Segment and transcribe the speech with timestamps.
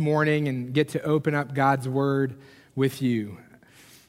[0.00, 2.34] morning and get to open up God's Word
[2.74, 3.38] with you.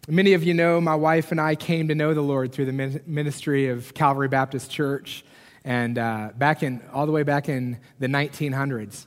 [0.08, 3.02] Many of you know my wife and I came to know the Lord through the
[3.06, 5.24] ministry of Calvary Baptist Church,
[5.64, 9.06] and uh, back in all the way back in the 1900s.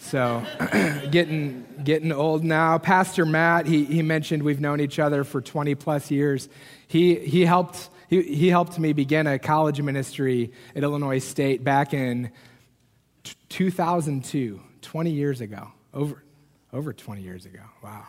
[0.00, 0.44] So,
[1.10, 2.76] getting getting old now.
[2.76, 6.50] Pastor Matt, he, he mentioned we've known each other for 20 plus years.
[6.88, 11.94] He he helped he, he helped me begin a college ministry at Illinois State back
[11.94, 12.30] in
[13.24, 15.72] t- 2002, 20 years ago.
[15.94, 16.22] Over,
[16.72, 17.62] over 20 years ago.
[17.82, 18.04] Wow.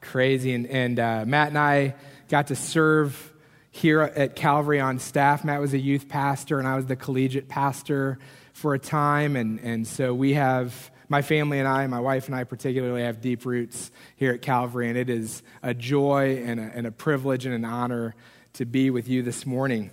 [0.00, 0.52] Crazy.
[0.52, 1.94] And, and uh, Matt and I
[2.28, 3.32] got to serve
[3.70, 5.44] here at Calvary on staff.
[5.44, 8.18] Matt was a youth pastor, and I was the collegiate pastor
[8.52, 9.36] for a time.
[9.36, 13.20] And, and so we have, my family and I, my wife and I particularly, have
[13.20, 14.88] deep roots here at Calvary.
[14.88, 18.14] And it is a joy and a, and a privilege and an honor
[18.54, 19.90] to be with you this morning.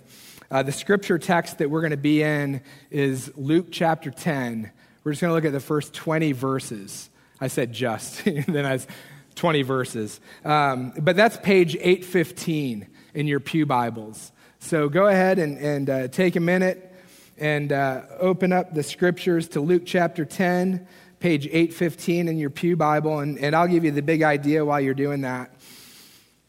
[0.50, 4.70] Uh, the scripture text that we're going to be in is Luke chapter 10.
[5.04, 7.10] We're just going to look at the first 20 verses.
[7.38, 8.86] I said just, then I was
[9.34, 10.18] 20 verses.
[10.46, 14.32] Um, but that's page 815 in your Pew Bibles.
[14.60, 16.90] So go ahead and, and uh, take a minute
[17.36, 20.86] and uh, open up the scriptures to Luke chapter 10,
[21.20, 24.80] page 815 in your Pew Bible, and, and I'll give you the big idea while
[24.80, 25.54] you're doing that.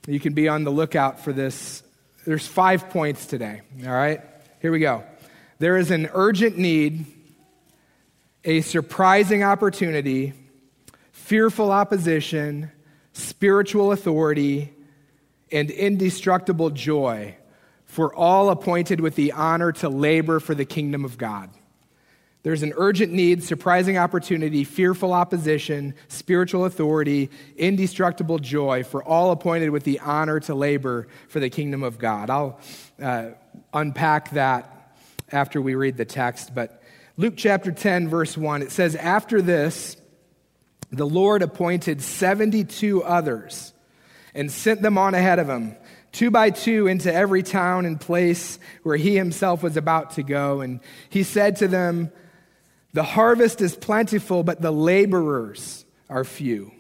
[0.08, 1.83] You can be on the lookout for this.
[2.26, 4.22] There's five points today, all right?
[4.61, 5.03] Here we go.
[5.59, 7.06] There is an urgent need
[8.46, 10.34] a surprising opportunity,
[11.12, 12.72] fearful opposition,
[13.12, 14.72] spiritual authority,
[15.52, 17.36] and indestructible joy
[17.86, 21.50] for all appointed with the honor to labor for the kingdom of God.
[22.44, 29.72] There's an urgent need, surprising opportunity, fearful opposition, spiritual authority, indestructible joy for all appointed
[29.72, 32.30] with the honor to labor for the kingdom of God.
[32.30, 32.60] I'll
[33.02, 33.30] uh,
[33.73, 34.94] unpack that
[35.32, 36.84] after we read the text, but
[37.17, 39.95] Luke chapter 10, verse 1, it says, After this,
[40.91, 43.73] the Lord appointed 72 others
[44.33, 45.77] and sent them on ahead of him,
[46.11, 50.59] two by two, into every town and place where he himself was about to go.
[50.59, 52.11] And he said to them,
[52.92, 56.73] The harvest is plentiful, but the laborers are few.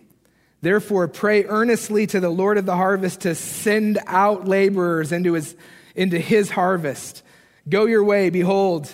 [0.59, 5.55] Therefore, pray earnestly to the Lord of the harvest to send out laborers into his,
[5.95, 7.23] into his harvest.
[7.69, 8.93] Go your way, behold,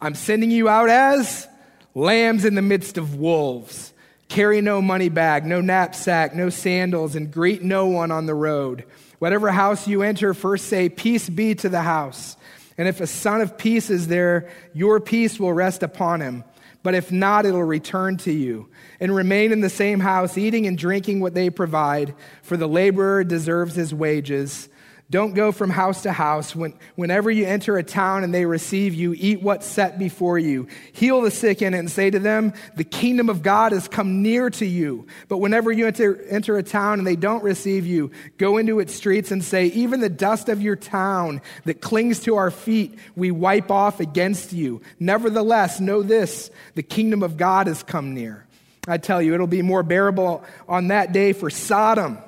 [0.00, 1.48] I'm sending you out as
[1.94, 3.92] lambs in the midst of wolves.
[4.28, 8.84] Carry no money bag, no knapsack, no sandals, and greet no one on the road.
[9.18, 12.36] Whatever house you enter, first say, Peace be to the house.
[12.76, 16.44] And if a son of peace is there, your peace will rest upon him.
[16.82, 18.68] But if not, it'll return to you.
[19.00, 23.24] And remain in the same house, eating and drinking what they provide, for the laborer
[23.24, 24.68] deserves his wages.
[25.08, 26.56] Don't go from house to house.
[26.56, 30.66] When, whenever you enter a town and they receive you, eat what's set before you.
[30.92, 34.20] Heal the sick in it and say to them, The kingdom of God has come
[34.22, 35.06] near to you.
[35.28, 38.94] But whenever you enter, enter a town and they don't receive you, go into its
[38.94, 43.30] streets and say, Even the dust of your town that clings to our feet, we
[43.30, 44.80] wipe off against you.
[44.98, 48.44] Nevertheless, know this the kingdom of God has come near.
[48.88, 52.18] I tell you, it'll be more bearable on that day for Sodom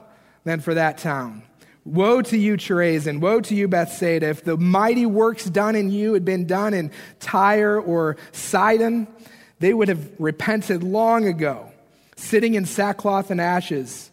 [0.45, 1.43] than for that town.
[1.88, 3.21] Woe to you, Chorazin!
[3.21, 4.28] Woe to you, Bethsaida!
[4.28, 9.09] If the mighty works done in you had been done in Tyre or Sidon,
[9.59, 11.72] they would have repented long ago,
[12.15, 14.10] sitting in sackcloth and ashes.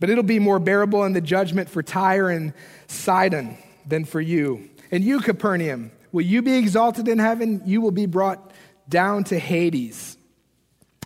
[0.00, 2.52] But it'll be more bearable in the judgment for Tyre and
[2.88, 4.68] Sidon than for you.
[4.90, 7.62] And you, Capernaum, will you be exalted in heaven?
[7.64, 8.52] You will be brought
[8.86, 10.18] down to Hades.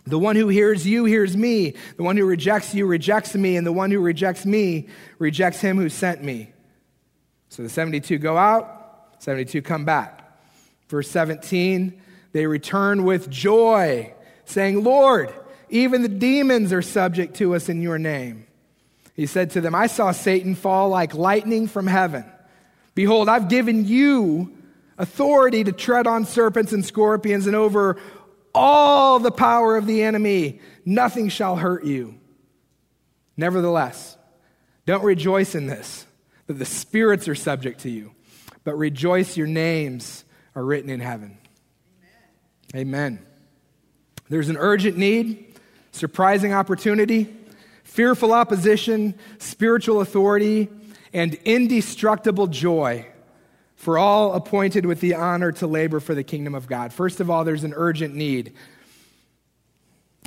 [0.09, 1.75] The one who hears you hears me.
[1.97, 3.57] The one who rejects you rejects me.
[3.57, 4.87] And the one who rejects me
[5.17, 6.51] rejects him who sent me.
[7.49, 10.39] So the 72 go out, 72 come back.
[10.87, 14.13] Verse 17, they return with joy,
[14.45, 15.33] saying, Lord,
[15.69, 18.47] even the demons are subject to us in your name.
[19.15, 22.25] He said to them, I saw Satan fall like lightning from heaven.
[22.95, 24.55] Behold, I've given you
[24.97, 27.97] authority to tread on serpents and scorpions and over
[28.53, 30.61] all the power of the enemy.
[30.85, 32.15] Nothing shall hurt you.
[33.37, 34.17] Nevertheless,
[34.85, 36.05] don't rejoice in this,
[36.47, 38.11] that the spirits are subject to you,
[38.63, 40.25] but rejoice your names
[40.55, 41.37] are written in heaven.
[42.73, 42.87] Amen.
[43.15, 43.25] Amen.
[44.29, 45.55] There's an urgent need,
[45.91, 47.33] surprising opportunity,
[47.83, 50.69] fearful opposition, spiritual authority,
[51.13, 53.07] and indestructible joy
[53.79, 56.91] for all appointed with the honor to labor for the kingdom of God.
[56.91, 58.53] First of all, there's an urgent need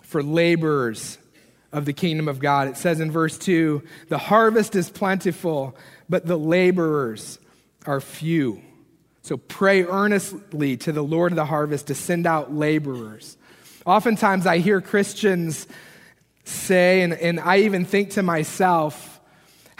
[0.04, 1.19] for laborers
[1.70, 2.69] of the kingdom of God.
[2.69, 5.76] It says in verse 2 the harvest is plentiful,
[6.08, 7.38] but the laborers
[7.84, 8.62] are few.
[9.20, 13.37] So pray earnestly to the Lord of the harvest to send out laborers.
[13.84, 15.69] Oftentimes, I hear Christians
[16.44, 19.12] say, and, and I even think to myself,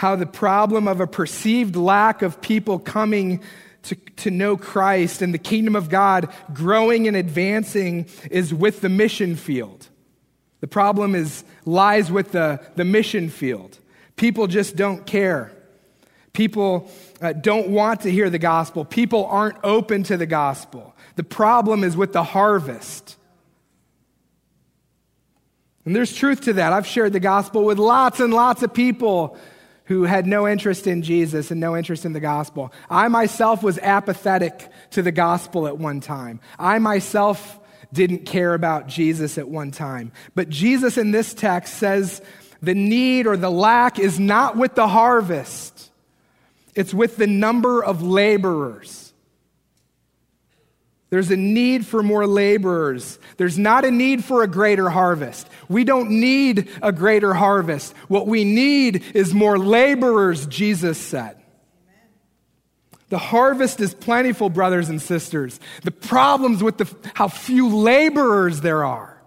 [0.03, 3.41] how the problem of a perceived lack of people coming
[3.85, 8.89] to, to know Christ and the kingdom of God growing and advancing is with the
[8.89, 9.89] mission field.
[10.59, 13.79] The problem is lies with the, the mission field.
[14.17, 15.53] People just don't care.
[16.33, 16.91] People
[17.21, 18.85] uh, don't want to hear the gospel.
[18.85, 20.97] People aren't open to the gospel.
[21.15, 23.17] The problem is with the harvest.
[25.85, 26.73] And there's truth to that.
[26.73, 29.39] I've shared the gospel with lots and lots of people
[29.93, 32.73] who had no interest in Jesus and no interest in the gospel.
[32.89, 36.41] I myself was apathetic to the gospel at one time.
[36.59, 37.61] I myself
[37.93, 40.11] didn't care about Jesus at one time.
[40.35, 42.23] But Jesus in this text says
[42.63, 45.91] the need or the lack is not with the harvest,
[46.75, 49.12] it's with the number of laborers.
[51.13, 53.19] There's a need for more laborers.
[53.37, 55.47] There's not a need for a greater harvest.
[55.69, 57.95] We don't need a greater harvest.
[58.09, 61.37] What we need is more laborers, Jesus said.
[63.11, 65.61] The harvest is plentiful, brothers and sisters.
[65.83, 69.23] The problems with the, how few laborers there are.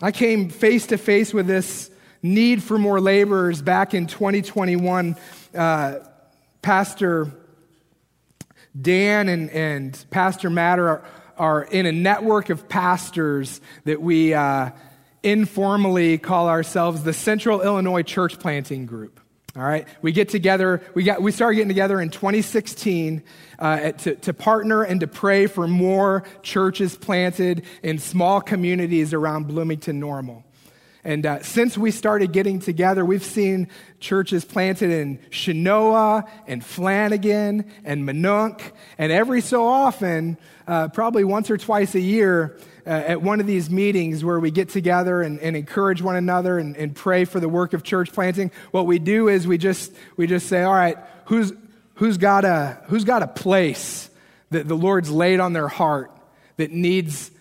[0.00, 1.90] I came face to face with this
[2.22, 5.16] need for more laborers back in 2021.
[5.54, 5.96] Uh,
[6.62, 7.30] Pastor
[8.80, 11.04] Dan and, and Pastor Matt are,
[11.36, 14.70] are in a network of pastors that we uh,
[15.22, 19.20] informally call ourselves the Central Illinois Church Planting Group.
[19.54, 20.80] All right, we get together.
[20.94, 23.22] We got we started getting together in 2016
[23.58, 29.48] uh, to, to partner and to pray for more churches planted in small communities around
[29.48, 30.42] Bloomington Normal.
[31.04, 33.68] And uh, since we started getting together, we've seen
[33.98, 38.62] churches planted in Chenoa and Flanagan and Minonk.
[38.98, 40.38] And every so often,
[40.68, 42.56] uh, probably once or twice a year,
[42.86, 46.58] uh, at one of these meetings where we get together and, and encourage one another
[46.58, 49.92] and, and, pray for the work of church planting, what we do is we just,
[50.16, 51.52] we just say, all right, who's,
[51.94, 54.10] who's, got a, who's got a place
[54.50, 56.10] that the Lord's laid on their heart
[56.56, 57.31] that needs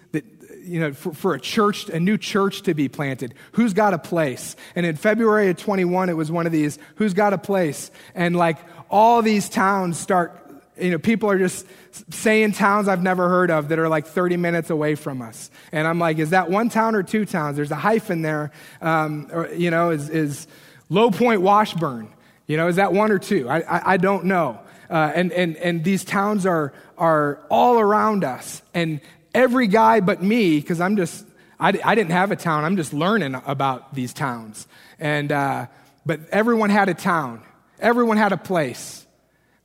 [0.64, 3.34] you know, for, for, a church, a new church to be planted.
[3.54, 4.56] Who's got a place?
[4.76, 7.92] And in February of 21, it was one of these, who's got a place?
[8.16, 8.58] And like
[8.90, 10.38] all these towns start,
[10.78, 11.66] you know, people are just
[12.10, 15.50] saying towns I've never heard of that are like 30 minutes away from us.
[15.72, 17.56] And I'm like, is that one town or two towns?
[17.56, 20.48] There's a hyphen there, um, or, you know, is, is
[20.90, 22.10] Low Point Washburn.
[22.48, 23.48] You know, is that one or two?
[23.50, 24.60] I, I, I don't know.
[24.90, 28.62] Uh, and, and, and these towns are, are all around us.
[28.74, 29.00] And
[29.34, 31.26] every guy but me, because I'm just,
[31.60, 32.64] I, I, didn't have a town.
[32.64, 34.68] I'm just learning about these towns.
[35.00, 35.68] And, uh,
[36.06, 37.44] but everyone had a town,
[37.80, 39.06] everyone had a place.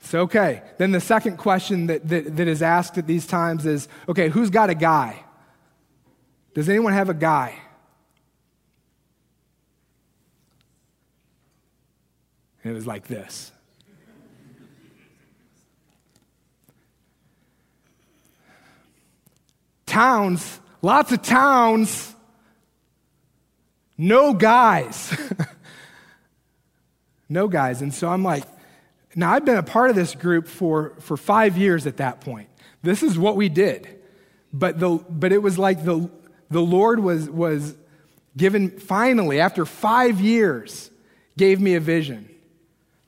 [0.01, 0.63] So, okay.
[0.79, 4.51] Then the second question that, that, that is asked at these times is okay, who's
[4.51, 5.25] got a guy?
[6.55, 7.59] Does anyone have a guy?
[12.63, 13.53] And it was like this.
[19.97, 22.15] Towns, lots of towns,
[23.97, 25.17] no guys.
[27.31, 27.81] no guys.
[27.81, 28.45] And so I'm like,
[29.15, 32.51] now I've been a part of this group for, for five years at that point.
[32.83, 33.89] This is what we did.
[34.53, 36.11] But, the, but it was like the,
[36.51, 37.75] the Lord was, was
[38.37, 40.91] given, finally, after five years,
[41.39, 42.29] gave me a vision.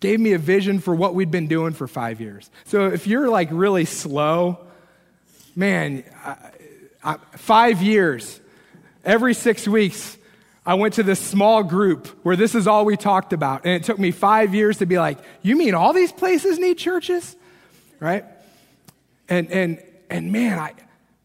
[0.01, 2.51] Gave me a vision for what we'd been doing for five years.
[2.65, 4.67] So if you're like really slow,
[5.55, 6.03] man,
[7.37, 8.41] five years,
[9.05, 10.17] every six weeks,
[10.67, 13.65] I went to this small group where this is all we talked about.
[13.65, 16.77] And it took me five years to be like, you mean all these places need
[16.77, 17.37] churches?
[18.01, 18.25] Right?
[19.29, 20.75] And, and, and man, I,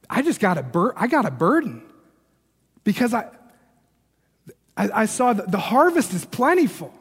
[0.09, 1.81] I just got a, bur- I got a burden
[2.83, 3.29] because I,
[4.77, 6.93] I, I saw that the harvest is plentiful.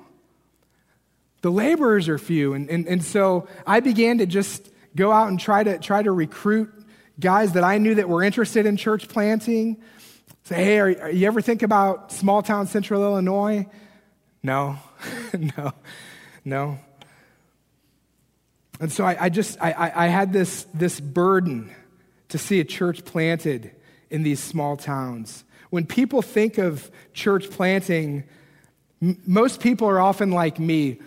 [1.43, 2.55] The laborers are few.
[2.55, 6.11] And, and, and so I began to just go out and try to, try to
[6.11, 6.73] recruit
[7.23, 9.81] guys that I knew that were interested in church planting.
[10.45, 13.67] Say, hey, are, are you ever think about small town central Illinois?
[14.43, 14.77] No,
[15.57, 15.73] no,
[16.45, 16.79] no.
[18.81, 21.71] And so I, I just, I, I had this, this burden
[22.31, 23.71] to see a church planted
[24.11, 25.45] in these small towns.
[25.71, 28.25] When people think of church planting,
[29.01, 30.99] m- most people are often like me.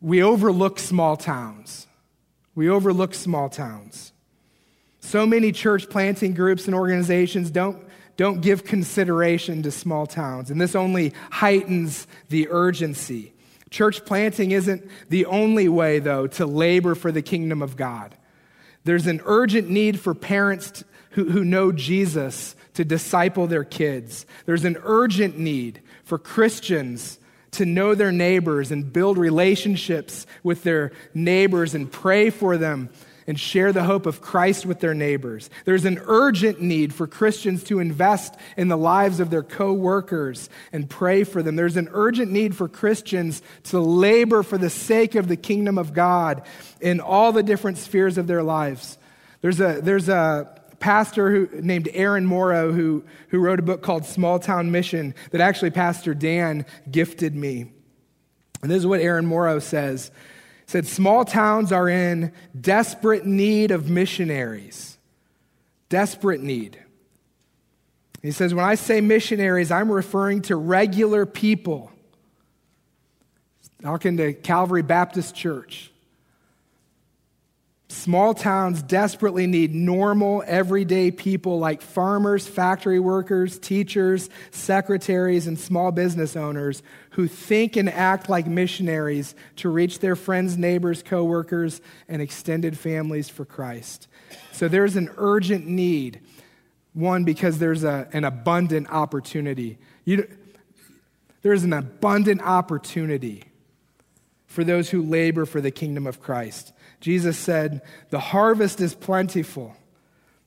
[0.00, 1.86] We overlook small towns.
[2.56, 4.12] We overlook small towns.
[5.06, 7.80] So many church planting groups and organizations don't,
[8.16, 13.32] don't give consideration to small towns, and this only heightens the urgency.
[13.70, 18.16] Church planting isn't the only way, though, to labor for the kingdom of God.
[18.82, 24.26] There's an urgent need for parents who, who know Jesus to disciple their kids.
[24.44, 27.20] There's an urgent need for Christians
[27.52, 32.90] to know their neighbors and build relationships with their neighbors and pray for them
[33.26, 35.50] and share the hope of Christ with their neighbors.
[35.64, 40.88] There's an urgent need for Christians to invest in the lives of their co-workers and
[40.88, 41.56] pray for them.
[41.56, 45.92] There's an urgent need for Christians to labor for the sake of the kingdom of
[45.92, 46.42] God
[46.80, 48.98] in all the different spheres of their lives.
[49.40, 54.04] There's a, there's a pastor who, named Aaron Morrow who, who wrote a book called
[54.04, 57.66] Small Town Mission that actually Pastor Dan gifted me.
[58.62, 60.10] And this is what Aaron Morrow says
[60.66, 64.98] said small towns are in desperate need of missionaries.
[65.88, 66.78] Desperate need.
[68.20, 71.92] He says, when I say missionaries, I'm referring to regular people.
[73.80, 75.92] Talking to Calvary Baptist Church.
[77.88, 85.92] Small towns desperately need normal, everyday people like farmers, factory workers, teachers, secretaries, and small
[85.92, 92.20] business owners who think and act like missionaries to reach their friends, neighbors, coworkers, and
[92.20, 94.08] extended families for Christ.
[94.50, 96.20] So there's an urgent need.
[96.92, 99.78] One, because there's a, an abundant opportunity.
[100.04, 100.26] You,
[101.42, 103.44] there's an abundant opportunity
[104.46, 106.72] for those who labor for the kingdom of Christ.
[107.00, 109.76] Jesus said, The harvest is plentiful.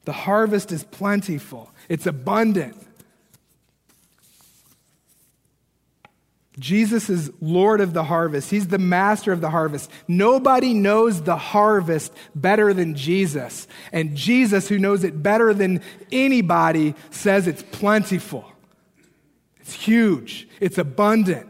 [0.05, 2.75] The harvest is plentiful, it's abundant.
[6.57, 8.51] Jesus is Lord of the harvest.
[8.51, 9.89] He's the master of the harvest.
[10.07, 13.65] Nobody knows the harvest better than Jesus.
[13.93, 18.45] And Jesus, who knows it better than anybody, says it's plentiful.
[19.61, 20.49] It's huge.
[20.59, 21.47] It's abundant.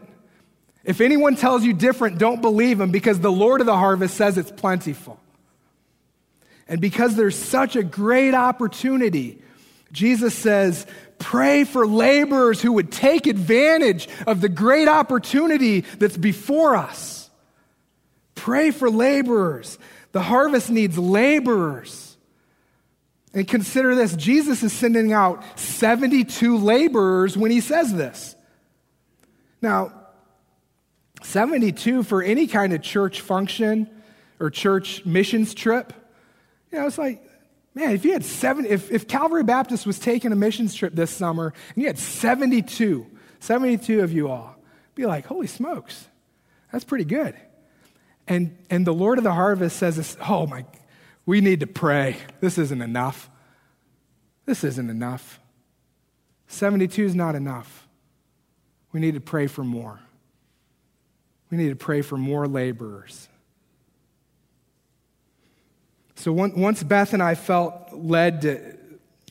[0.84, 4.38] If anyone tells you different, don't believe him because the Lord of the harvest says
[4.38, 5.20] it's plentiful.
[6.68, 9.42] And because there's such a great opportunity,
[9.92, 10.86] Jesus says,
[11.18, 17.28] pray for laborers who would take advantage of the great opportunity that's before us.
[18.34, 19.78] Pray for laborers.
[20.12, 22.16] The harvest needs laborers.
[23.34, 28.34] And consider this Jesus is sending out 72 laborers when he says this.
[29.60, 29.92] Now,
[31.30, 33.88] 72 for any kind of church function
[34.40, 35.92] or church missions trip.
[36.72, 37.22] You know, it's like,
[37.74, 41.10] man, if you had seven, if, if Calvary Baptist was taking a missions trip this
[41.10, 43.06] summer and you had 72,
[43.38, 44.56] 72 of you all,
[44.96, 46.08] be like, holy smokes,
[46.72, 47.36] that's pretty good.
[48.26, 50.64] And, and the Lord of the harvest says, oh my,
[51.26, 52.16] we need to pray.
[52.40, 53.30] This isn't enough.
[54.46, 55.38] This isn't enough.
[56.48, 57.86] 72 is not enough.
[58.90, 60.00] We need to pray for more.
[61.50, 63.28] We need to pray for more laborers.
[66.14, 68.76] So once Beth and I felt led to,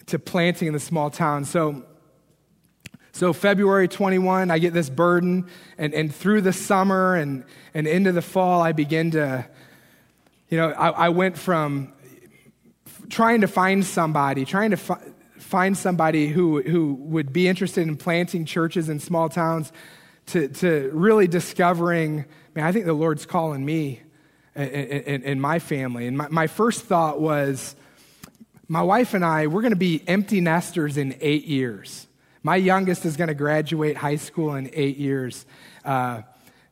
[0.07, 1.85] to planting in the small town, so
[3.11, 5.47] so February 21, I get this burden,
[5.77, 9.45] and, and through the summer and, and into the fall, I begin to,
[10.47, 11.91] you know, I, I went from
[13.09, 15.01] trying to find somebody, trying to fi-
[15.37, 19.73] find somebody who, who would be interested in planting churches in small towns
[20.31, 24.01] to, to really discovering, man, I think the Lord's calling me
[24.55, 26.07] and, my family.
[26.07, 27.75] And my, my first thought was,
[28.67, 32.07] my wife and I, we're going to be empty nesters in eight years.
[32.43, 35.45] My youngest is going to graduate high school in eight years.
[35.83, 36.21] Uh,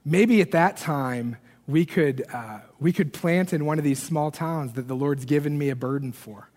[0.05, 4.31] maybe at that time, we could, uh, we could plant in one of these small
[4.31, 6.49] towns that the Lord's given me a burden for,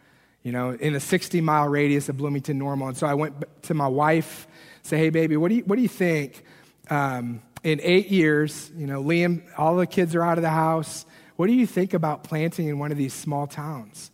[0.43, 2.89] you know, in a 60 mile radius of Bloomington Normal.
[2.89, 4.47] And so I went to my wife,
[4.83, 6.45] say, hey, baby, what do you, what do you think?
[6.91, 11.07] Um, in eight years, you know, Liam, all the kids are out of the house.
[11.37, 14.11] What do you think about planting in one of these small towns?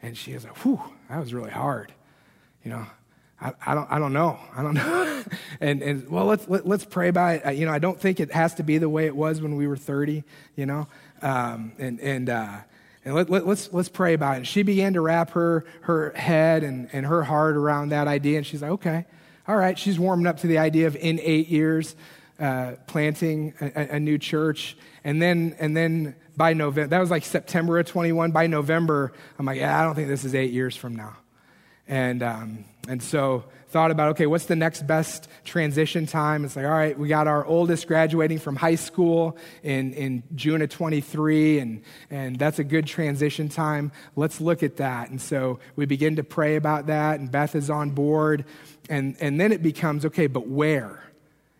[0.00, 1.92] And she was like, whew, that was really hard.
[2.62, 2.86] You know,
[3.40, 4.38] I, I don't, I don't know.
[4.54, 5.24] I don't know.
[5.60, 7.56] and, and well, let's, let, us let us pray about it.
[7.56, 9.66] You know, I don't think it has to be the way it was when we
[9.66, 10.24] were 30,
[10.56, 10.86] you know,
[11.22, 12.58] um, and, and, uh,
[13.04, 14.36] and let, let, let's, let's pray about it.
[14.38, 18.38] And she began to wrap her, her head and, and her heart around that idea.
[18.38, 19.06] And she's like, okay,
[19.46, 21.94] all right, she's warming up to the idea of in eight years
[22.40, 24.76] uh, planting a, a, new church.
[25.04, 28.32] And then, and then by November, that was like September of 21.
[28.32, 31.16] By November, I'm like, yeah, I don't think this is eight years from now.
[31.86, 36.44] And, um, and so thought about, okay, what's the next best transition time?
[36.44, 40.62] It's like, all right, we got our oldest graduating from high school in, in June
[40.62, 43.90] of 23, and, and that's a good transition time.
[44.14, 45.10] Let's look at that.
[45.10, 48.44] And so we begin to pray about that, and Beth is on board.
[48.88, 51.02] And, and then it becomes, okay, but where?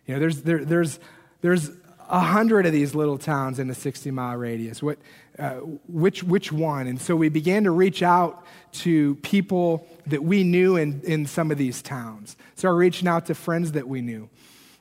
[0.07, 1.01] You know, there's, there, there's,
[1.41, 1.69] there's
[2.09, 4.81] a hundred of these little towns in a 60 mile radius.
[4.81, 4.97] What,
[5.39, 5.55] uh,
[5.87, 6.87] which, which one?
[6.87, 11.51] And so we began to reach out to people that we knew in, in some
[11.51, 12.35] of these towns.
[12.55, 14.29] So we're reaching out to friends that we knew.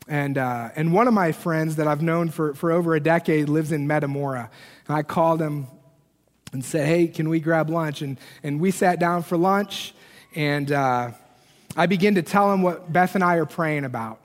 [0.07, 3.49] And, uh, and one of my friends that I've known for, for over a decade
[3.49, 4.50] lives in Metamora.
[4.88, 5.66] And I called him
[6.52, 8.02] and said, Hey, can we grab lunch?
[8.02, 9.95] And, and we sat down for lunch,
[10.35, 11.11] and uh,
[11.76, 14.21] I began to tell him what Beth and I are praying about.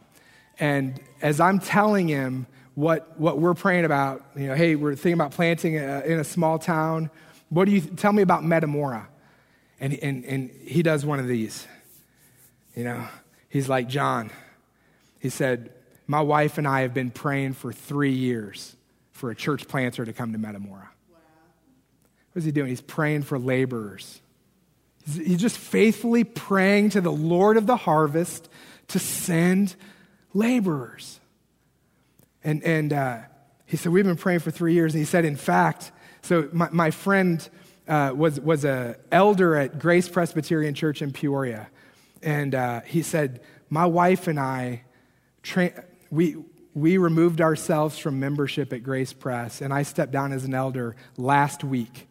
[0.60, 2.46] And as I'm telling him
[2.76, 6.24] what, what we're praying about, you know, hey, we're thinking about planting a, in a
[6.24, 7.10] small town.
[7.50, 9.08] What do you tell me about Metamora?
[9.80, 11.68] And, and, and he does one of these.
[12.76, 13.08] You know,
[13.50, 14.30] he's like, John,
[15.20, 15.72] he said,
[16.08, 18.76] My wife and I have been praying for three years
[19.12, 20.90] for a church planter to come to Metamora.
[21.12, 21.18] Wow.
[22.32, 22.70] What is he doing?
[22.70, 24.22] He's praying for laborers.
[25.06, 28.48] He's just faithfully praying to the Lord of the harvest
[28.90, 29.76] to send
[30.34, 31.19] laborers.
[32.43, 33.17] And, and uh,
[33.65, 34.93] he said, We've been praying for three years.
[34.93, 35.91] And he said, In fact,
[36.22, 37.48] so my, my friend
[37.88, 41.69] uh, was, was an elder at Grace Presbyterian Church in Peoria.
[42.22, 44.84] And uh, he said, My wife and I
[45.43, 46.38] tra- we,
[46.74, 50.96] we removed ourselves from membership at Grace Pres, and I stepped down as an elder
[51.17, 52.08] last week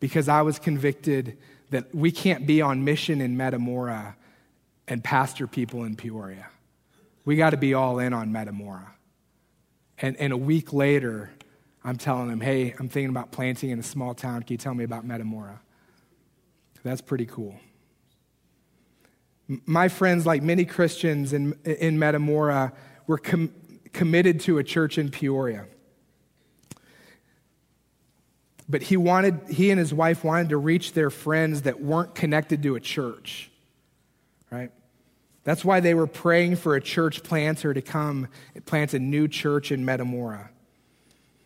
[0.00, 1.38] because I was convicted
[1.70, 4.16] that we can't be on mission in Metamora
[4.88, 6.48] and pastor people in Peoria.
[7.24, 8.91] We got to be all in on Metamora.
[9.98, 11.30] And, and a week later,
[11.84, 14.42] I'm telling him, hey, I'm thinking about planting in a small town.
[14.42, 15.60] Can you tell me about Metamora?
[16.84, 17.56] That's pretty cool.
[19.46, 22.72] My friends, like many Christians in, in Metamora,
[23.06, 23.52] were com-
[23.92, 25.66] committed to a church in Peoria.
[28.68, 32.62] But he wanted, he and his wife wanted to reach their friends that weren't connected
[32.62, 33.50] to a church,
[34.50, 34.70] right?
[35.44, 38.28] That's why they were praying for a church planter to come
[38.64, 40.50] plant a new church in Metamora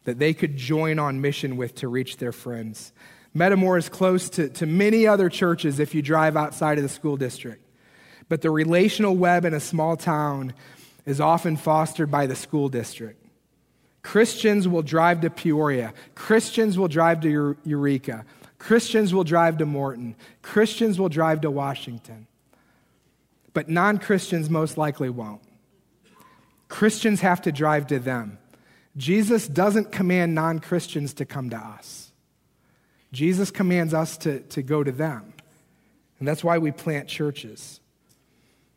[0.05, 2.93] that they could join on mission with to reach their friends.
[3.35, 7.17] Metamora is close to, to many other churches if you drive outside of the school
[7.17, 7.63] district.
[8.29, 10.55] But the relational web in a small town
[11.05, 13.23] is often fostered by the school district.
[14.03, 15.93] Christians will drive to Peoria.
[16.15, 18.25] Christians will drive to Eureka.
[18.59, 20.15] Christians will drive to Morton.
[20.43, 22.27] Christians will drive to Washington.
[23.57, 25.41] But non Christians most likely won't.
[26.69, 28.37] Christians have to drive to them.
[28.99, 32.13] Jesus doesn't command non Christians to come to us,
[33.13, 35.33] Jesus commands us to, to go to them.
[36.19, 37.81] And that's why we plant churches.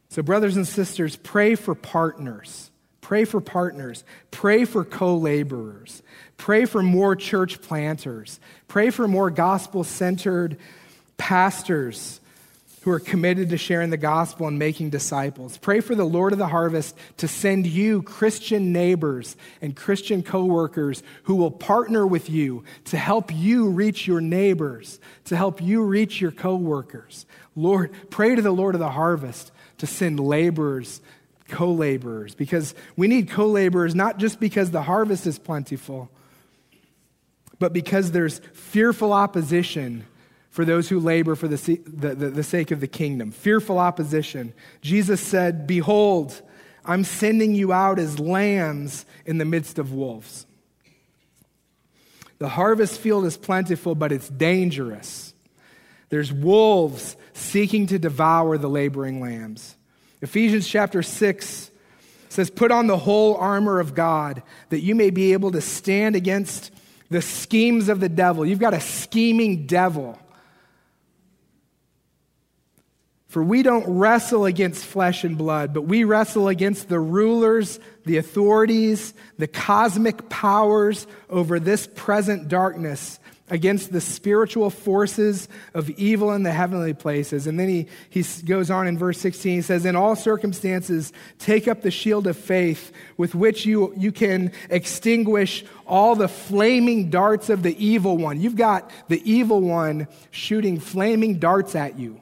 [0.07, 2.71] So, brothers and sisters, pray for partners.
[3.01, 4.05] Pray for partners.
[4.31, 6.01] Pray for co laborers.
[6.37, 8.39] Pray for more church planters.
[8.69, 10.57] Pray for more gospel centered
[11.17, 12.18] pastors
[12.81, 15.57] who are committed to sharing the gospel and making disciples.
[15.57, 21.03] Pray for the Lord of the harvest to send you Christian neighbors and Christian coworkers
[21.23, 26.21] who will partner with you to help you reach your neighbors, to help you reach
[26.21, 27.25] your coworkers.
[27.55, 31.01] Lord, pray to the Lord of the harvest to send laborers,
[31.49, 36.09] co laborers, because we need co laborers not just because the harvest is plentiful,
[37.59, 40.05] but because there's fearful opposition
[40.59, 41.55] for those who labor for the,
[41.87, 43.31] the, the, the sake of the kingdom.
[43.31, 44.51] Fearful opposition.
[44.81, 46.41] Jesus said, Behold,
[46.83, 50.45] I'm sending you out as lambs in the midst of wolves.
[52.39, 55.33] The harvest field is plentiful, but it's dangerous.
[56.09, 59.77] There's wolves seeking to devour the laboring lambs.
[60.21, 61.71] Ephesians chapter 6
[62.27, 66.17] says, Put on the whole armor of God that you may be able to stand
[66.17, 66.69] against
[67.09, 68.45] the schemes of the devil.
[68.45, 70.19] You've got a scheming devil.
[73.29, 78.17] For we don't wrestle against flesh and blood, but we wrestle against the rulers, the
[78.17, 83.19] authorities, the cosmic powers over this present darkness
[83.51, 87.45] against the spiritual forces of evil in the heavenly places.
[87.45, 91.67] And then he, he goes on in verse 16, he says, In all circumstances, take
[91.67, 97.51] up the shield of faith with which you, you can extinguish all the flaming darts
[97.51, 98.41] of the evil one.
[98.41, 102.21] You've got the evil one shooting flaming darts at you.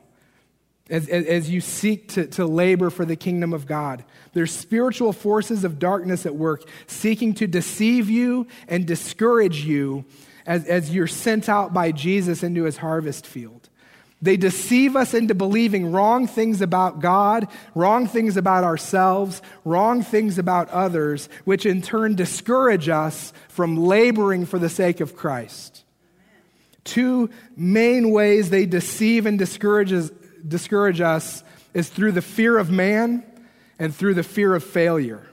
[0.90, 4.06] As, as, as, you seek to, to labor for the kingdom of God.
[4.32, 10.06] There's spiritual forces of darkness at work seeking to deceive you and discourage you
[10.46, 13.68] as, as you're sent out by Jesus into his harvest field.
[14.22, 20.40] They deceive us into believing wrong things about God, wrong things about ourselves, wrong things
[20.40, 25.84] about others, which in turn discourage us from laboring for the sake of Christ.
[26.84, 29.92] Two main ways they deceive and discourage,
[30.48, 33.24] discourage us is through the fear of man
[33.80, 35.28] and through the fear of failure.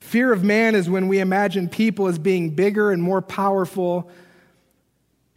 [0.00, 4.10] Fear of man is when we imagine people as being bigger and more powerful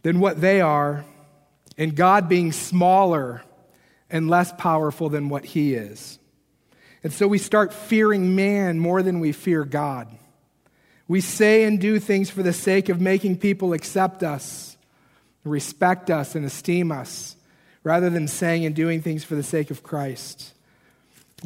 [0.02, 1.04] than what they are,
[1.78, 3.42] and God being smaller
[4.10, 6.18] and less powerful than what he is.
[7.02, 10.08] And so we start fearing man more than we fear God.
[11.06, 14.76] We say and do things for the sake of making people accept us,
[15.44, 17.36] respect us, and esteem us,
[17.84, 20.54] rather than saying and doing things for the sake of Christ.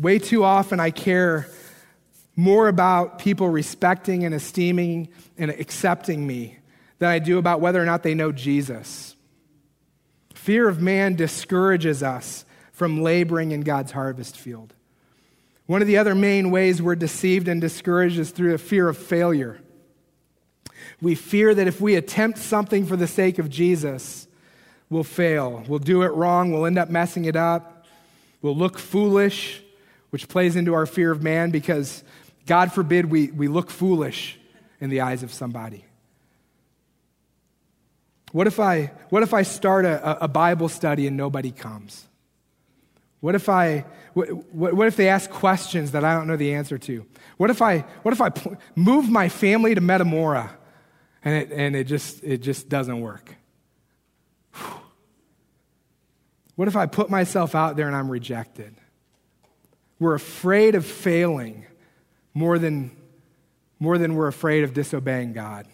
[0.01, 1.49] Way too often, I care
[2.37, 6.59] more about people respecting and esteeming and accepting me
[7.01, 9.17] than I do about whether or not they know Jesus.
[10.35, 14.73] Fear of man discourages us from laboring in God's harvest field.
[15.67, 18.97] One of the other main ways we're deceived and discouraged is through a fear of
[18.97, 19.61] failure.
[21.01, 24.28] We fear that if we attempt something for the sake of Jesus,
[24.91, 25.65] we'll fail.
[25.69, 26.53] We'll do it wrong.
[26.53, 27.87] We'll end up messing it up.
[28.43, 29.63] We'll look foolish,
[30.11, 32.05] which plays into our fear of man because
[32.47, 34.39] God forbid we, we look foolish
[34.81, 35.85] in the eyes of somebody.
[38.33, 42.05] What if I, what if I start a, a Bible study and nobody comes?
[43.21, 46.79] What if I, what, what, if they ask questions that I don't know the answer
[46.79, 47.05] to?
[47.37, 48.31] What if I, what if I
[48.77, 50.57] move my family to Metamora
[51.25, 53.35] and it, and it just, it just doesn't work?
[56.57, 58.75] What if I put myself out there and I'm rejected?
[60.01, 61.67] We're afraid of failing
[62.35, 62.97] more than,
[63.79, 65.67] more than we're afraid of disobeying God.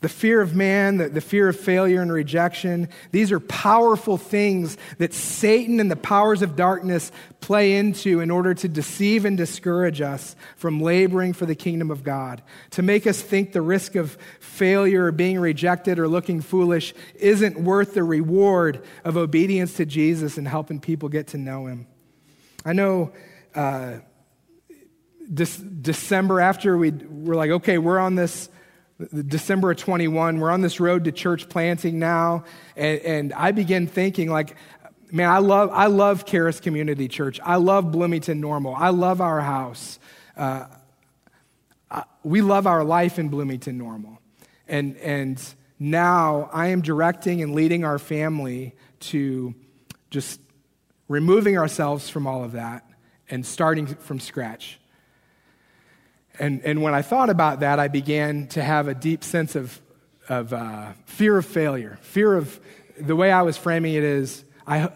[0.00, 4.78] The fear of man, the, the, fear of failure and rejection, these are powerful things
[4.96, 10.00] that Satan and the powers of darkness play into in order to deceive and discourage
[10.00, 12.40] us from laboring for the kingdom of God.
[12.70, 17.60] To make us think the risk of failure or being rejected or looking foolish isn't
[17.60, 21.86] worth the reward of obedience to Jesus and helping people get to know him.
[22.64, 23.12] I know.
[23.54, 23.98] Uh,
[25.32, 28.48] December after we were like, okay, we're on this
[29.26, 30.38] December of 21.
[30.40, 32.44] We're on this road to church planting now.
[32.76, 34.56] And, and I begin thinking, like,
[35.10, 37.40] man, I love, I love Charis Community Church.
[37.42, 38.74] I love Bloomington Normal.
[38.74, 39.98] I love our house.
[40.36, 40.66] Uh,
[41.90, 44.18] I, we love our life in Bloomington Normal.
[44.68, 45.42] And, and
[45.78, 49.54] now I am directing and leading our family to
[50.10, 50.40] just
[51.08, 52.84] removing ourselves from all of that
[53.30, 54.78] and starting from scratch.
[56.40, 59.78] And, and when I thought about that, I began to have a deep sense of,
[60.26, 61.98] of uh, fear of failure.
[62.00, 62.58] Fear of
[62.98, 64.90] the way I was framing it is, I,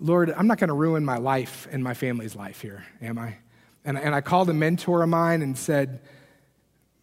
[0.00, 3.36] Lord, I'm not going to ruin my life and my family's life here, am I?
[3.84, 6.00] And, and I called a mentor of mine and said,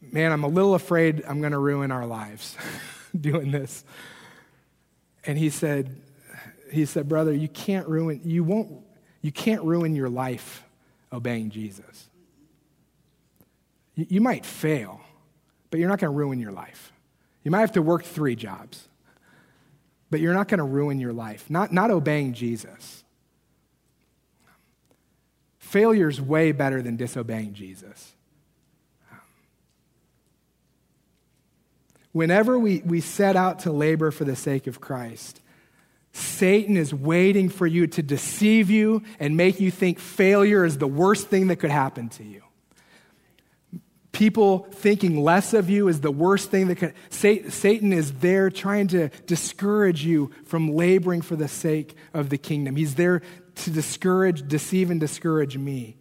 [0.02, 2.58] Man, I'm a little afraid I'm going to ruin our lives
[3.20, 3.86] doing this.
[5.26, 6.02] And he said,
[6.72, 8.72] he said, brother, you can't ruin, you won't,
[9.22, 10.64] you can't ruin your life
[11.12, 12.09] obeying Jesus.
[14.08, 15.02] You might fail,
[15.70, 16.94] but you're not going to ruin your life.
[17.44, 18.88] You might have to work three jobs,
[20.10, 21.50] but you're not going to ruin your life.
[21.50, 23.04] Not, not obeying Jesus.
[25.58, 28.14] Failure is way better than disobeying Jesus.
[32.12, 35.42] Whenever we, we set out to labor for the sake of Christ,
[36.12, 40.88] Satan is waiting for you to deceive you and make you think failure is the
[40.88, 42.42] worst thing that could happen to you.
[44.12, 46.94] People thinking less of you is the worst thing that could.
[47.10, 52.76] Satan is there trying to discourage you from laboring for the sake of the kingdom.
[52.76, 53.22] He's there
[53.56, 55.96] to discourage, deceive, and discourage me.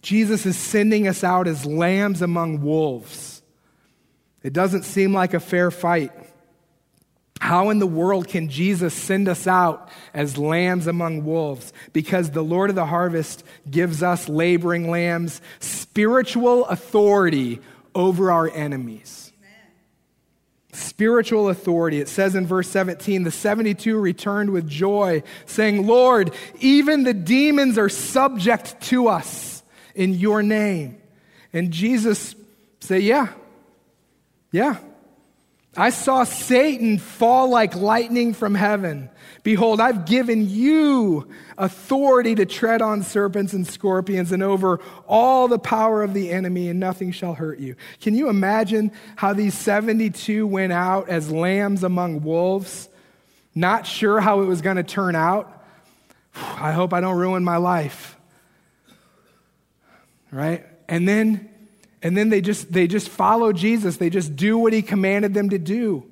[0.00, 3.42] Jesus is sending us out as lambs among wolves.
[4.42, 6.12] It doesn't seem like a fair fight.
[7.42, 11.72] How in the world can Jesus send us out as lambs among wolves?
[11.92, 17.58] Because the Lord of the harvest gives us laboring lambs spiritual authority
[17.96, 19.32] over our enemies.
[20.72, 22.00] Spiritual authority.
[22.00, 27.76] It says in verse 17, the 72 returned with joy, saying, Lord, even the demons
[27.76, 29.64] are subject to us
[29.96, 30.96] in your name.
[31.52, 32.36] And Jesus
[32.78, 33.30] said, Yeah,
[34.52, 34.76] yeah.
[35.76, 39.08] I saw Satan fall like lightning from heaven.
[39.42, 45.58] Behold, I've given you authority to tread on serpents and scorpions and over all the
[45.58, 47.74] power of the enemy, and nothing shall hurt you.
[48.00, 52.88] Can you imagine how these 72 went out as lambs among wolves,
[53.54, 55.64] not sure how it was going to turn out?
[56.34, 58.16] I hope I don't ruin my life.
[60.30, 60.66] Right?
[60.88, 61.51] And then
[62.02, 63.96] and then they just, they just follow Jesus.
[63.96, 66.04] They just do what he commanded them to do.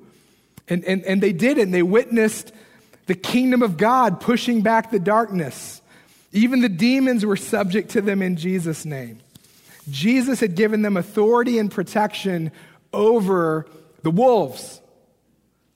[0.67, 2.53] And, and, and they did it, and they witnessed
[3.07, 5.81] the kingdom of God pushing back the darkness.
[6.31, 9.19] Even the demons were subject to them in Jesus' name.
[9.89, 12.51] Jesus had given them authority and protection
[12.93, 13.67] over
[14.03, 14.79] the wolves.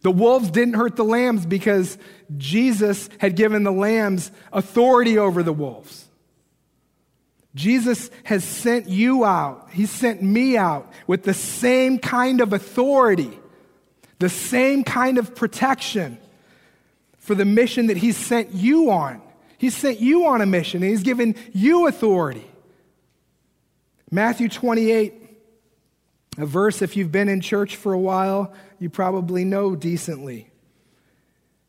[0.01, 1.97] The wolves didn't hurt the lambs because
[2.37, 6.04] Jesus had given the lambs authority over the wolves.
[7.55, 9.69] Jesus has sent you out.
[9.71, 13.39] He sent me out with the same kind of authority,
[14.19, 16.19] the same kind of protection
[17.17, 19.21] for the mission that He sent you on.
[19.57, 22.45] He sent you on a mission and He's given you authority.
[24.11, 25.25] Matthew 28
[26.37, 30.49] a verse, if you've been in church for a while, you probably know decently.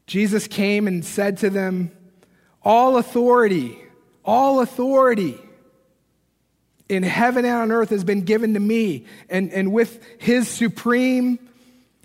[0.06, 1.92] Jesus came and said to them,
[2.62, 3.78] All authority,
[4.24, 5.38] all authority
[6.88, 9.06] in heaven and on earth has been given to me.
[9.28, 11.38] And, and with his supreme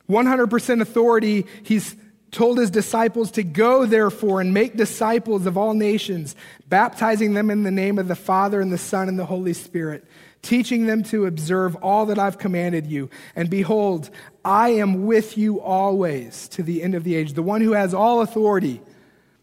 [0.10, 1.96] 100% authority, he's
[2.32, 6.36] told his disciples to go, therefore, and make disciples of all nations,
[6.68, 10.06] baptizing them in the name of the Father and the Son and the Holy Spirit
[10.42, 13.10] teaching them to observe all that I've commanded you.
[13.36, 14.10] And behold,
[14.44, 17.34] I am with you always to the end of the age.
[17.34, 18.82] The one who has all authority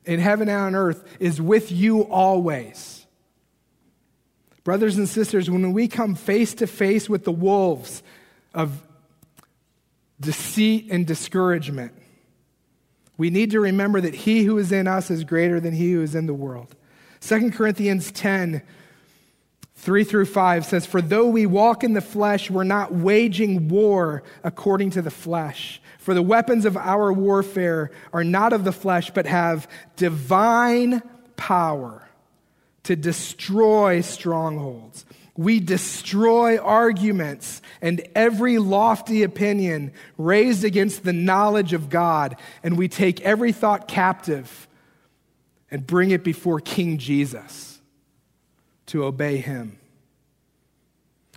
[0.05, 2.98] in heaven and on earth is with you always.
[4.69, 8.03] Brothers and sisters, when we come face to face with the wolves
[8.53, 8.83] of
[10.21, 11.95] deceit and discouragement,
[13.17, 16.03] we need to remember that he who is in us is greater than he who
[16.03, 16.77] is in the world.
[17.23, 18.61] 2 Corinthians 10
[19.75, 24.23] 3 through 5 says, For though we walk in the flesh, we're not waging war
[24.45, 25.81] according to the flesh.
[25.99, 31.01] For the weapons of our warfare are not of the flesh, but have divine
[31.39, 32.08] power
[32.85, 35.05] to destroy strongholds.
[35.37, 42.89] We destroy arguments and every lofty opinion raised against the knowledge of God, and we
[42.89, 44.67] take every thought captive
[45.71, 47.81] and bring it before King Jesus
[48.87, 49.79] to obey him.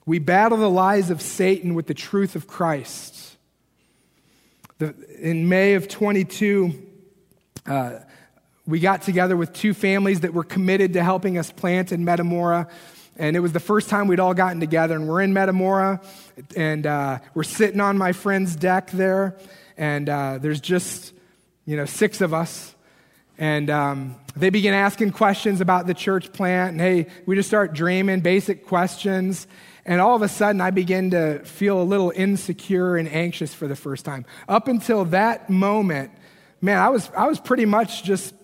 [0.06, 3.38] We battle the lies of Satan with the truth of Christ.
[4.80, 6.74] The, in May of 22,
[7.68, 8.00] uh,
[8.68, 12.68] we got together with two families that were committed to helping us plant in Metamora.
[13.18, 14.96] And it was the first time we'd all gotten together.
[14.96, 16.02] And we're in Metamora,
[16.56, 19.38] and uh, we're sitting on my friend's deck there.
[19.78, 21.14] And uh, there's just,
[21.66, 22.76] you know, six of us.
[23.38, 26.74] And um, they begin asking questions about the church plant.
[26.74, 29.48] And hey, we just start dreaming basic questions.
[29.86, 33.68] And all of a sudden, I begin to feel a little insecure and anxious for
[33.68, 34.26] the first time.
[34.48, 36.12] Up until that moment,
[36.62, 38.36] man, I was, I was pretty much just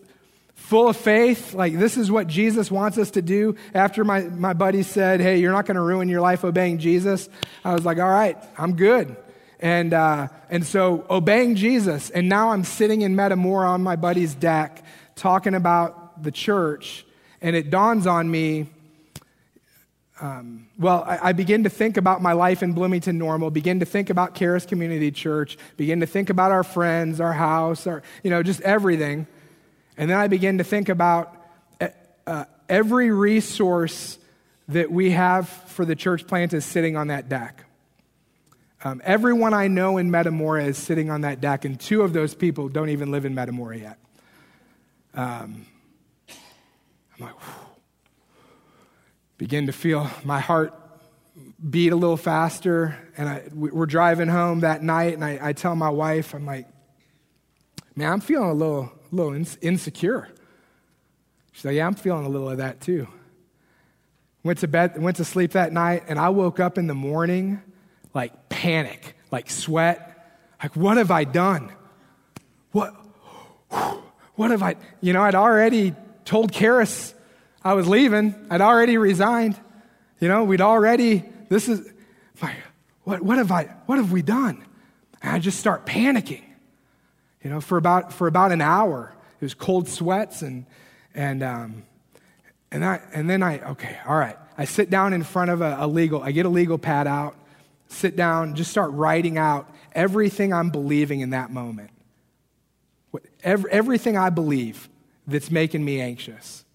[0.68, 1.54] full of faith.
[1.54, 3.56] Like, this is what Jesus wants us to do.
[3.74, 7.30] After my, my buddy said, Hey, you're not going to ruin your life obeying Jesus,
[7.64, 9.16] I was like, All right, I'm good.
[9.62, 12.10] And, uh, and so obeying Jesus.
[12.10, 14.84] And now I'm sitting in Metamora on my buddy's deck
[15.16, 17.06] talking about the church.
[17.42, 18.68] And it dawns on me
[20.20, 23.86] um, well, I, I, begin to think about my life in Bloomington Normal, begin to
[23.86, 28.32] think about Charis Community Church, begin to think about our friends, our house, our, you
[28.32, 29.28] know, just everything.
[29.98, 31.36] And then I begin to think about
[31.82, 31.88] uh,
[32.26, 34.18] uh every resource
[34.68, 37.66] that we have for the church plant is sitting on that deck.
[38.84, 42.36] Um, everyone I know in Metamora is sitting on that deck, and two of those
[42.36, 44.00] people don't even live in Metamora yet.
[45.14, 45.66] Um,
[46.30, 47.66] I'm like, whew.
[49.38, 50.74] begin to feel my heart
[51.70, 52.98] beat a little faster.
[53.18, 56.68] And I, we're driving home that night, and I, I tell my wife, I'm like,
[57.96, 60.30] man, I'm feeling a little, a little insecure.
[61.52, 63.08] She's like, yeah, I'm feeling a little of that too.
[64.44, 67.62] Went to bed, went to sleep that night, and I woke up in the morning
[68.14, 70.14] like panic, like sweat.
[70.62, 71.72] Like, what have I done?
[72.72, 72.94] What,
[74.36, 75.94] what have I, you know, I'd already
[76.26, 77.14] told Charis
[77.64, 78.36] I was leaving.
[78.50, 79.60] I'd already resigned.
[80.20, 81.88] You know, we'd already, this is,
[82.42, 82.56] my,
[83.04, 84.64] what, what have I, what have we done?
[85.22, 86.44] And I just start panicking.
[87.44, 89.14] You know, for about, for about an hour.
[89.40, 90.66] It was cold sweats and,
[91.14, 91.84] and, um,
[92.72, 94.38] and, I, and then I, okay, all right.
[94.58, 97.36] I sit down in front of a, a legal, I get a legal pad out
[97.90, 101.92] sit down, just start writing out everything I'm believing in that moment.
[103.44, 104.90] Every, everything I believe
[105.26, 106.66] that's making me anxious.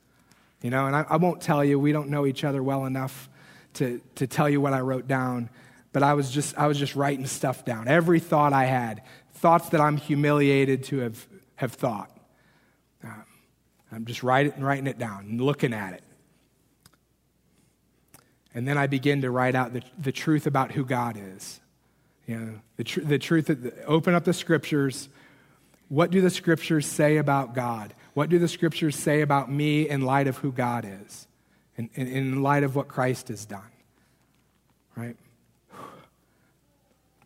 [0.63, 3.29] You know, and I, I won't tell you, we don't know each other well enough
[3.75, 5.51] to, to tell you what I wrote down,
[5.93, 7.89] but I was just, I was just writing stuff down.
[7.89, 9.03] Every thought I had,
[9.43, 11.27] thoughts that I'm humiliated to have,
[11.57, 12.17] have thought.
[13.03, 13.25] Um,
[13.91, 16.05] I'm just writing, writing it down and looking at it.
[18.55, 21.61] And then I begin to write out the, the truth about who God is.
[22.29, 25.09] You know, the, tr- the truth, that, open up the scriptures.
[25.89, 27.95] What do the scriptures say about God?
[28.15, 31.27] What do the scriptures say about me in light of who God is
[31.77, 33.73] and, in light of what Christ has done?
[34.95, 35.17] Right?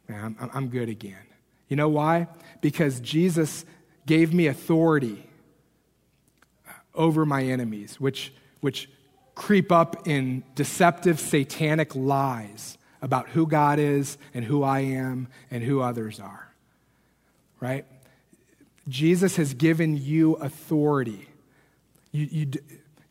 [0.08, 1.25] Man, I'm, I'm good again.
[1.68, 2.28] You know why?
[2.60, 3.64] Because Jesus
[4.06, 5.24] gave me authority
[6.94, 8.88] over my enemies, which, which
[9.34, 15.62] creep up in deceptive satanic lies about who God is and who I am and
[15.62, 16.52] who others are.
[17.60, 17.84] Right?
[18.88, 21.28] Jesus has given you authority.
[22.12, 22.50] You, you,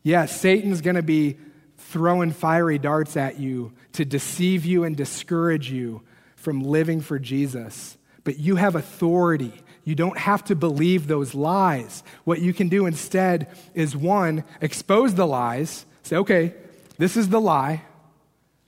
[0.02, 1.36] yeah, Satan's going to be
[1.78, 6.02] throwing fiery darts at you to deceive you and discourage you
[6.34, 7.95] from living for Jesus.
[8.26, 9.52] But you have authority.
[9.84, 12.02] You don't have to believe those lies.
[12.24, 16.52] What you can do instead is one, expose the lies, say, okay,
[16.98, 17.84] this is the lie,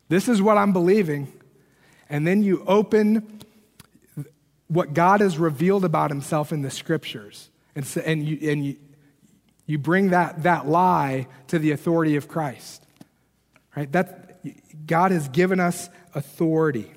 [0.09, 1.33] this is what I'm believing.
[2.09, 3.41] And then you open
[4.69, 7.51] what God has revealed about himself in the scriptures.
[7.75, 8.77] And, so, and, you, and you,
[9.67, 12.87] you bring that, that lie to the authority of Christ.
[13.77, 13.91] Right?
[13.91, 16.93] That, God has given us authority.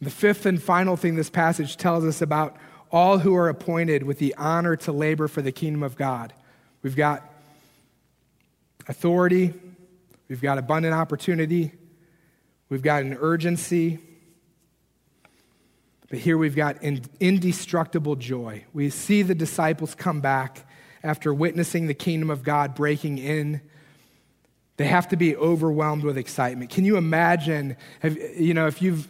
[0.00, 2.56] The fifth and final thing this passage tells us about
[2.90, 6.32] all who are appointed with the honor to labor for the kingdom of God.
[6.82, 7.28] We've got
[8.86, 9.54] authority,
[10.28, 11.72] we've got abundant opportunity,
[12.68, 13.98] we've got an urgency,
[16.10, 18.64] but here we've got indestructible joy.
[18.72, 20.66] We see the disciples come back
[21.02, 23.60] after witnessing the kingdom of God breaking in.
[24.76, 26.70] They have to be overwhelmed with excitement.
[26.70, 29.08] Can you imagine, have, you know, if you've,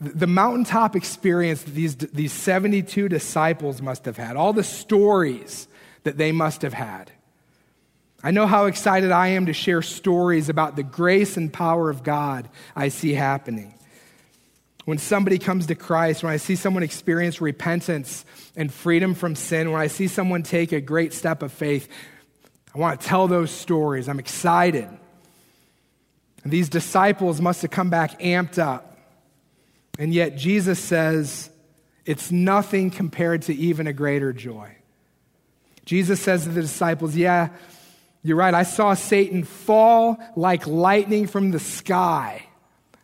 [0.00, 5.68] the mountaintop experience that these, these 72 disciples must have had, all the stories
[6.04, 7.12] that they must have had.
[8.22, 12.02] I know how excited I am to share stories about the grace and power of
[12.02, 13.74] God I see happening.
[14.86, 18.24] When somebody comes to Christ, when I see someone experience repentance
[18.56, 21.88] and freedom from sin, when I see someone take a great step of faith,
[22.74, 24.08] I want to tell those stories.
[24.08, 24.88] I'm excited.
[26.42, 28.89] And these disciples must have come back amped up.
[30.00, 31.48] And yet Jesus says
[32.04, 34.74] it's nothing compared to even a greater joy.
[35.84, 37.50] Jesus says to the disciples, Yeah,
[38.24, 38.52] you're right.
[38.54, 42.42] I saw Satan fall like lightning from the sky.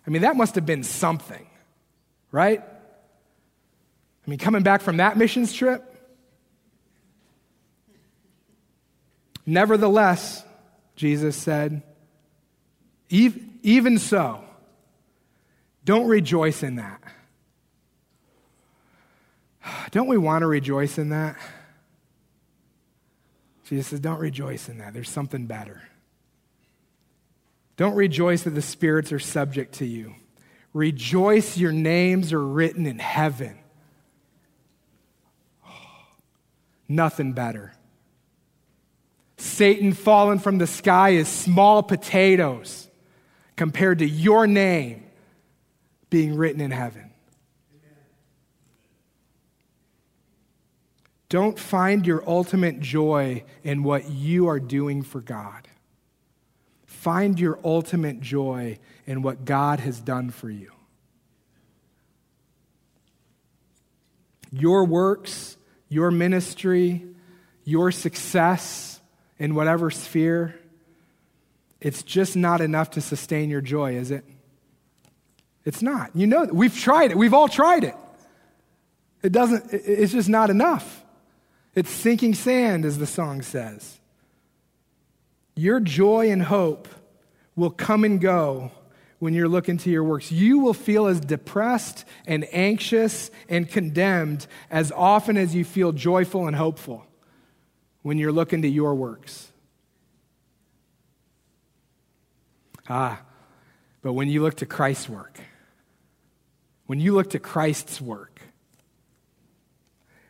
[0.04, 1.46] I mean, that must have been something
[2.36, 2.60] right?
[2.60, 5.82] I mean, coming back from that missions trip.
[9.46, 10.44] Nevertheless,
[10.96, 11.82] Jesus said,
[13.08, 14.44] even so,
[15.86, 17.00] don't rejoice in that.
[19.92, 21.36] Don't we want to rejoice in that?
[23.68, 24.94] Jesus says, don't rejoice in that.
[24.94, 25.82] There's something better.
[27.76, 30.14] Don't rejoice that the spirits are subject to you.
[30.72, 33.58] Rejoice, your names are written in heaven.
[36.88, 37.72] nothing better.
[39.36, 42.88] Satan fallen from the sky is small potatoes
[43.56, 45.05] compared to your name
[46.10, 47.10] being written in heaven.
[51.28, 55.66] Don't find your ultimate joy in what you are doing for God.
[56.86, 60.72] Find your ultimate joy in what God has done for you.
[64.52, 65.56] Your works,
[65.88, 67.04] your ministry,
[67.64, 69.00] your success
[69.38, 70.58] in whatever sphere,
[71.80, 74.24] it's just not enough to sustain your joy, is it?
[75.66, 76.14] It's not.
[76.14, 77.18] You know, we've tried it.
[77.18, 77.96] We've all tried it.
[79.22, 81.04] It doesn't, it's just not enough.
[81.74, 83.98] It's sinking sand, as the song says.
[85.56, 86.88] Your joy and hope
[87.56, 88.70] will come and go
[89.18, 90.30] when you're looking to your works.
[90.30, 96.46] You will feel as depressed and anxious and condemned as often as you feel joyful
[96.46, 97.04] and hopeful
[98.02, 99.50] when you're looking to your works.
[102.88, 103.20] Ah,
[104.00, 105.40] but when you look to Christ's work,
[106.86, 108.40] when you look to Christ's work,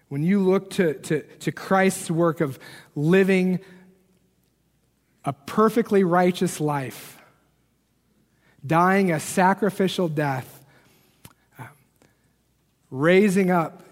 [0.09, 2.59] when you look to, to, to Christ's work of
[2.95, 3.61] living
[5.25, 7.19] a perfectly righteous life,
[8.65, 10.65] dying a sacrificial death,
[11.59, 11.65] uh,
[12.91, 13.83] raising up,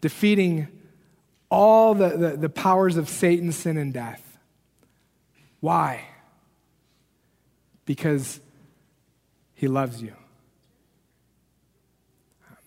[0.00, 0.68] defeating
[1.50, 4.38] all the, the, the powers of Satan, sin, and death.
[5.60, 6.04] Why?
[7.86, 8.40] Because
[9.54, 10.14] he loves you.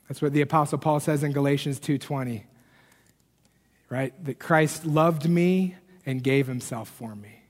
[0.08, 2.44] That's what the apostle Paul says in Galatians 2:20.
[3.90, 4.14] Right?
[4.26, 5.76] That Christ loved me
[6.06, 7.44] and gave himself for me.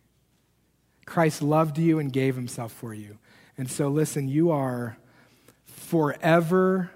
[1.05, 3.17] Christ loved you and gave himself for you.
[3.57, 4.97] And so, listen, you are
[5.65, 6.91] forever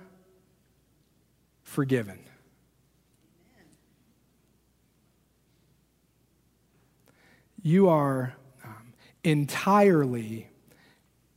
[1.63, 2.19] forgiven.
[7.61, 8.93] You are um,
[9.23, 10.47] entirely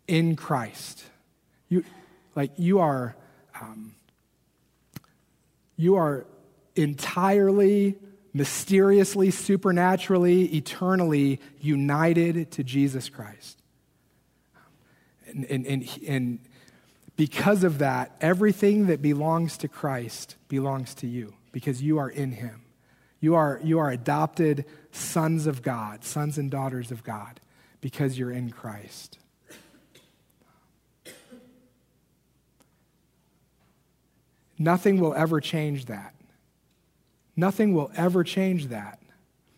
[0.06, 1.04] in Christ.
[1.68, 1.84] You,
[2.34, 3.16] like, you are,
[3.60, 3.94] um,
[5.82, 6.26] you are
[6.76, 7.96] entirely,
[8.32, 13.60] mysteriously, supernaturally, eternally united to Jesus Christ.
[15.26, 16.38] And, and, and, and
[17.16, 22.32] because of that, everything that belongs to Christ belongs to you because you are in
[22.32, 22.62] him.
[23.20, 27.40] You are, you are adopted sons of God, sons and daughters of God,
[27.80, 29.18] because you're in Christ.
[34.62, 36.14] Nothing will ever change that.
[37.34, 39.00] Nothing will ever change that.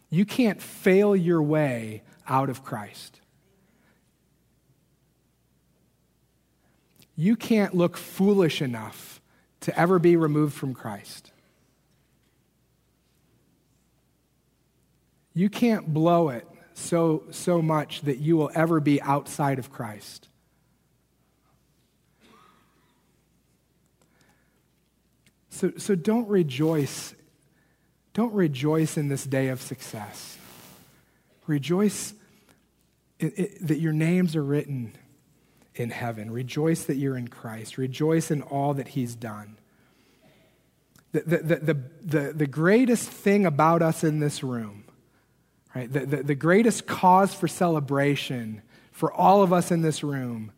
[0.09, 3.20] You can't fail your way out of Christ.
[7.16, 9.20] You can't look foolish enough
[9.61, 11.32] to ever be removed from Christ.
[15.34, 20.28] You can't blow it so, so much that you will ever be outside of Christ.
[25.55, 27.14] So, so don't rejoice.
[28.12, 30.36] Don't rejoice in this day of success.
[31.46, 32.12] Rejoice
[33.20, 34.96] that your names are written
[35.76, 36.32] in heaven.
[36.32, 37.78] Rejoice that you're in Christ.
[37.78, 39.57] Rejoice in all that He's done.
[41.12, 44.82] The, the, the, the, the, greatest thing about us in this room,
[45.72, 50.50] right, the, the, the greatest cause for celebration for all of us in this room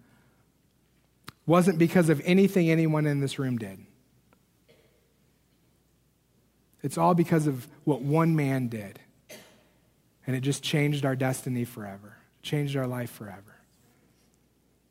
[1.45, 3.86] wasn't because of anything anyone in this room did.
[6.87, 9.01] It's all because of what one man did.
[10.25, 13.57] And it just changed our destiny forever, changed our life forever.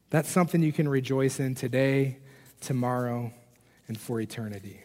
[0.09, 2.17] That's something you can rejoice in today,
[2.59, 3.31] tomorrow,
[3.87, 4.81] and for eternity.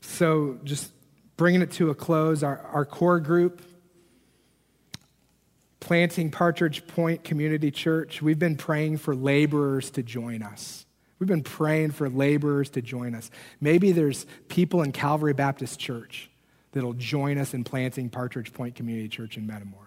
[0.00, 0.92] So, just
[1.36, 3.62] bringing it to a close, our, our core group,
[5.80, 10.85] Planting Partridge Point Community Church, we've been praying for laborers to join us.
[11.18, 13.30] We've been praying for laborers to join us.
[13.60, 16.30] Maybe there's people in Calvary Baptist Church
[16.72, 19.84] that'll join us in planting Partridge Point Community Church in Metamora.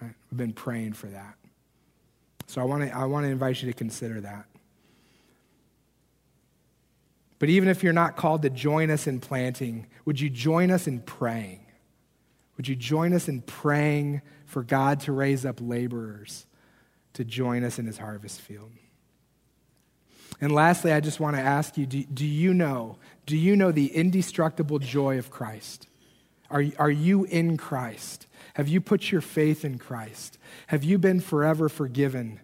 [0.00, 0.14] Right?
[0.30, 1.34] We've been praying for that.
[2.46, 4.44] So I want to I want to invite you to consider that.
[7.38, 10.86] But even if you're not called to join us in planting, would you join us
[10.86, 11.66] in praying?
[12.56, 16.46] Would you join us in praying for God to raise up laborers
[17.14, 18.70] to join us in his harvest field?
[20.40, 23.72] And lastly, I just want to ask you do, do you know, do you know
[23.72, 25.86] the indestructible joy of Christ?
[26.50, 28.26] Are, are you in Christ?
[28.54, 30.38] Have you put your faith in Christ?
[30.68, 32.40] Have you been forever forgiven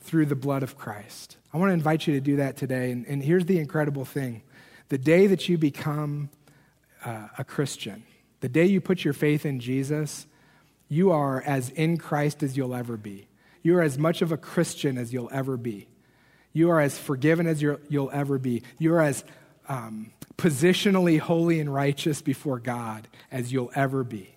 [0.00, 1.36] through the blood of Christ?
[1.52, 2.90] I want to invite you to do that today.
[2.90, 4.42] And, and here's the incredible thing
[4.88, 6.30] the day that you become
[7.04, 8.04] uh, a Christian,
[8.40, 10.26] the day you put your faith in Jesus,
[10.88, 13.28] you are as in Christ as you'll ever be.
[13.62, 15.88] You are as much of a Christian as you'll ever be.
[16.58, 18.64] You are as forgiven as you'll ever be.
[18.78, 19.22] You are as
[19.68, 24.34] um, positionally holy and righteous before God as you'll ever be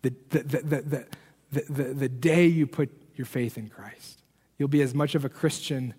[0.00, 1.06] the, the, the,
[1.52, 4.22] the, the, the, day you put your faith in Christ.
[4.56, 5.92] You'll be as much of a Christian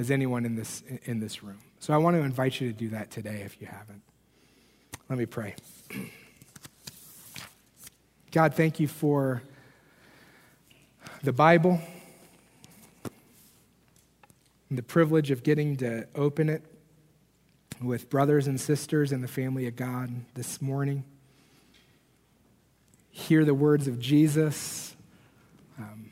[0.00, 1.60] as anyone in this, in this room.
[1.78, 4.02] So I want to invite you to do that today if you haven't.
[5.08, 5.54] Let me pray.
[8.32, 9.44] God, thank you for
[11.22, 11.80] the Bible
[14.72, 16.62] and the privilege of getting to open it
[17.82, 21.04] with brothers and sisters in the family of God this morning.
[23.10, 24.96] Hear the words of Jesus,
[25.78, 26.10] um,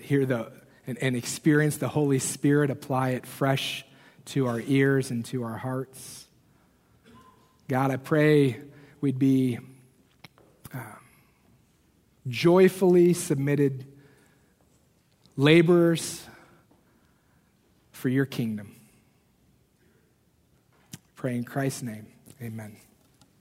[0.00, 0.50] hear the,
[0.84, 3.84] and, and experience the Holy Spirit, apply it fresh
[4.24, 6.26] to our ears and to our hearts.
[7.68, 8.62] God, I pray
[9.00, 9.60] we'd be
[10.74, 10.98] um,
[12.26, 13.86] joyfully submitted
[15.36, 16.26] laborers
[18.00, 18.74] for your kingdom.
[21.16, 22.06] Pray in Christ's name.
[22.40, 22.76] Amen.